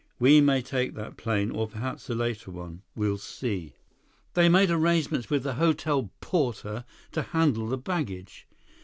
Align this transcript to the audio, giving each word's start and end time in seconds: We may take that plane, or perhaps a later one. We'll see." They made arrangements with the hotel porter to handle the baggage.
We 0.17 0.41
may 0.41 0.63
take 0.63 0.95
that 0.95 1.15
plane, 1.15 1.51
or 1.51 1.67
perhaps 1.67 2.09
a 2.09 2.15
later 2.15 2.49
one. 2.49 2.81
We'll 2.95 3.19
see." 3.19 3.75
They 4.33 4.49
made 4.49 4.71
arrangements 4.71 5.29
with 5.29 5.43
the 5.43 5.53
hotel 5.53 6.09
porter 6.21 6.85
to 7.11 7.21
handle 7.21 7.67
the 7.67 7.77
baggage. 7.77 8.47